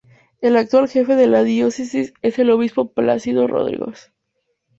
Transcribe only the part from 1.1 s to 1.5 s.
de la